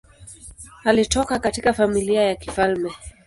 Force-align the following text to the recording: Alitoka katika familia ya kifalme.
Alitoka 0.83 1.39
katika 1.39 1.73
familia 1.73 2.21
ya 2.21 2.35
kifalme. 2.35 2.91